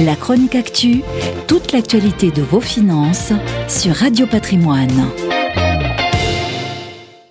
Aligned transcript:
La 0.00 0.14
chronique 0.14 0.54
actu, 0.54 1.02
toute 1.48 1.72
l'actualité 1.72 2.30
de 2.30 2.40
vos 2.40 2.60
finances 2.60 3.32
sur 3.66 3.92
Radio 3.96 4.28
Patrimoine. 4.28 5.10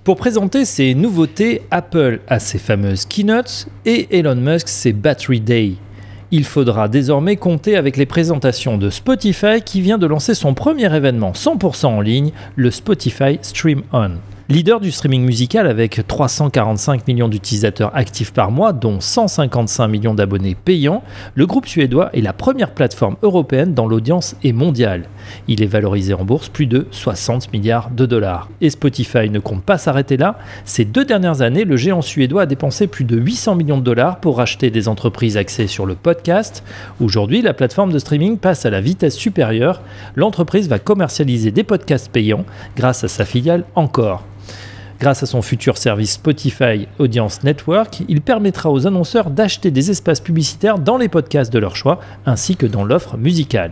Pour 0.04 0.17
présenter 0.17 0.65
ses 0.65 0.93
nouveautés, 0.93 1.61
Apple 1.71 2.19
a 2.27 2.39
ses 2.39 2.57
fameuses 2.57 3.05
keynotes 3.05 3.69
et 3.85 4.19
Elon 4.19 4.35
Musk 4.35 4.67
ses 4.67 4.91
Battery 4.91 5.39
Day. 5.39 5.75
Il 6.31 6.43
faudra 6.43 6.89
désormais 6.89 7.38
compter 7.38 7.77
avec 7.77 7.95
les 7.95 8.05
présentations 8.05 8.77
de 8.77 8.89
Spotify 8.89 9.61
qui 9.63 9.79
vient 9.79 9.97
de 9.97 10.05
lancer 10.05 10.34
son 10.34 10.54
premier 10.54 10.93
événement 10.93 11.31
100% 11.31 11.86
en 11.86 12.02
ligne, 12.02 12.31
le 12.57 12.70
Spotify 12.70 13.39
Stream 13.43 13.84
On. 13.93 14.11
Leader 14.50 14.79
du 14.79 14.91
streaming 14.91 15.25
musical 15.25 15.68
avec 15.68 16.07
345 16.07 17.05
millions 17.05 17.27
d'utilisateurs 17.27 17.93
actifs 17.93 18.32
par 18.32 18.50
mois, 18.50 18.71
dont 18.71 19.02
155 19.02 19.89
millions 19.89 20.13
d'abonnés 20.13 20.55
payants, 20.55 21.04
le 21.36 21.45
groupe 21.45 21.68
suédois 21.68 22.09
est 22.13 22.21
la 22.21 22.31
première 22.31 22.71
plateforme 22.71 23.18
européenne 23.23 23.73
dont 23.73 23.90
l'audience 23.90 24.38
est 24.45 24.54
mondiale. 24.54 25.09
Il 25.49 25.62
est 25.62 25.68
valorisé 25.68 26.13
en 26.13 26.23
bourse 26.23 26.48
plus 26.48 26.66
de 26.66 26.88
60 26.91 27.52
milliards 27.52 27.90
de 27.90 28.05
dollars. 28.05 28.48
Et 28.62 28.70
Spotify 28.70 29.30
ne 29.30 29.40
compte 29.40 29.63
pas 29.63 29.77
s'arrêter 29.77 30.16
là. 30.16 30.38
Ces 30.63 30.85
deux 30.85 31.04
dernières 31.04 31.41
années, 31.41 31.66
le 31.66 31.76
géant 31.76 32.02
suédois 32.02 32.43
a 32.43 32.45
dépensé 32.45 32.88
plus 32.88 33.04
de 33.04 33.18
800 33.18 33.55
millions 33.55 33.79
de 33.79 33.84
dollars 33.84 34.21
pour 34.21 34.38
racheter 34.38 34.70
des 34.70 34.88
entreprises 34.88 35.35
axées 35.35 35.68
sur 35.68 35.85
le 35.85 35.95
podcast. 35.95 36.63
Aujourd'hui, 37.02 37.41
la 37.41 37.54
plateforme 37.54 37.91
de 37.91 37.99
streaming 37.99 38.38
passe 38.38 38.66
à 38.66 38.70
la 38.70 38.79
vitesse 38.79 39.18
supérieure. 39.18 39.82
L'entreprise 40.16 40.70
va 40.70 40.79
commercialiser 40.79 41.52
des 41.52 41.66
podcasts 41.66 42.09
payants 42.09 42.45
grâce 42.77 43.04
à 43.04 43.09
sa 43.09 43.26
filiale 43.26 43.66
Encore. 43.76 44.23
Grâce 44.99 45.21
à 45.21 45.27
son 45.27 45.43
futur 45.43 45.77
service 45.77 46.13
Spotify 46.13 46.87
Audience 46.97 47.43
Network, 47.43 48.01
il 48.07 48.21
permettra 48.21 48.71
aux 48.71 48.87
annonceurs 48.87 49.29
d'acheter 49.29 49.70
des 49.70 49.91
espaces 49.91 50.20
publicitaires 50.20 50.79
dans 50.79 50.97
les 50.97 51.07
podcasts 51.07 51.53
de 51.53 51.59
leur 51.59 51.75
choix 51.75 51.99
ainsi 52.25 52.55
que 52.55 52.65
dans 52.65 52.83
l'offre 52.83 53.15
musicale. 53.15 53.71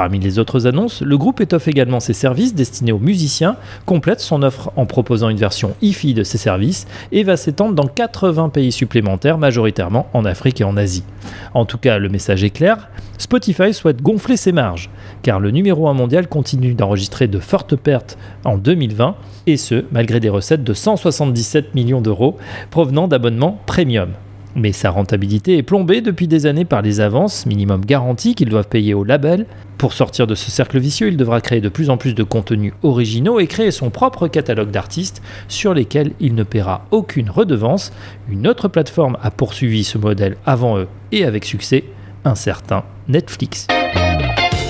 Parmi 0.00 0.18
les 0.18 0.38
autres 0.38 0.66
annonces, 0.66 1.02
le 1.02 1.18
groupe 1.18 1.42
étoffe 1.42 1.68
également 1.68 2.00
ses 2.00 2.14
services 2.14 2.54
destinés 2.54 2.90
aux 2.90 2.98
musiciens, 2.98 3.56
complète 3.84 4.20
son 4.20 4.42
offre 4.42 4.72
en 4.76 4.86
proposant 4.86 5.28
une 5.28 5.36
version 5.36 5.76
hi 5.82 6.14
de 6.14 6.22
ses 6.22 6.38
services 6.38 6.86
et 7.12 7.22
va 7.22 7.36
s'étendre 7.36 7.74
dans 7.74 7.86
80 7.86 8.48
pays 8.48 8.72
supplémentaires, 8.72 9.36
majoritairement 9.36 10.06
en 10.14 10.24
Afrique 10.24 10.62
et 10.62 10.64
en 10.64 10.78
Asie. 10.78 11.04
En 11.52 11.66
tout 11.66 11.76
cas, 11.76 11.98
le 11.98 12.08
message 12.08 12.42
est 12.44 12.48
clair, 12.48 12.88
Spotify 13.18 13.74
souhaite 13.74 14.00
gonfler 14.00 14.38
ses 14.38 14.52
marges, 14.52 14.88
car 15.20 15.38
le 15.38 15.50
numéro 15.50 15.86
1 15.86 15.92
mondial 15.92 16.28
continue 16.28 16.72
d'enregistrer 16.72 17.28
de 17.28 17.38
fortes 17.38 17.76
pertes 17.76 18.16
en 18.44 18.56
2020, 18.56 19.16
et 19.48 19.58
ce, 19.58 19.84
malgré 19.92 20.18
des 20.18 20.30
recettes 20.30 20.64
de 20.64 20.72
177 20.72 21.74
millions 21.74 22.00
d'euros 22.00 22.38
provenant 22.70 23.06
d'abonnements 23.06 23.60
premium. 23.66 24.12
Mais 24.56 24.72
sa 24.72 24.90
rentabilité 24.90 25.56
est 25.56 25.62
plombée 25.62 26.00
depuis 26.00 26.26
des 26.26 26.46
années 26.46 26.64
par 26.64 26.82
les 26.82 27.00
avances 27.00 27.46
minimum 27.46 27.84
garanties 27.84 28.34
qu'ils 28.34 28.48
doivent 28.48 28.68
payer 28.68 28.94
au 28.94 29.04
label. 29.04 29.46
Pour 29.78 29.92
sortir 29.92 30.26
de 30.26 30.34
ce 30.34 30.50
cercle 30.50 30.78
vicieux, 30.78 31.08
il 31.08 31.16
devra 31.16 31.40
créer 31.40 31.60
de 31.60 31.68
plus 31.68 31.88
en 31.88 31.96
plus 31.96 32.14
de 32.14 32.22
contenus 32.22 32.72
originaux 32.82 33.40
et 33.40 33.46
créer 33.46 33.70
son 33.70 33.90
propre 33.90 34.28
catalogue 34.28 34.70
d'artistes 34.70 35.22
sur 35.48 35.72
lesquels 35.72 36.12
il 36.20 36.34
ne 36.34 36.42
paiera 36.42 36.84
aucune 36.90 37.30
redevance. 37.30 37.92
Une 38.28 38.46
autre 38.46 38.68
plateforme 38.68 39.16
a 39.22 39.30
poursuivi 39.30 39.84
ce 39.84 39.98
modèle 39.98 40.36
avant 40.44 40.78
eux 40.78 40.88
et 41.12 41.24
avec 41.24 41.44
succès, 41.44 41.84
un 42.24 42.34
certain 42.34 42.84
Netflix. 43.08 43.68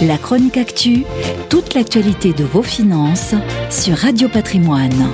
La 0.03 0.17
chronique 0.17 0.57
actu, 0.57 1.05
toute 1.49 1.75
l'actualité 1.75 2.33
de 2.33 2.45
vos 2.45 2.63
finances 2.63 3.35
sur 3.69 3.97
Radio 3.97 4.29
Patrimoine. 4.29 5.11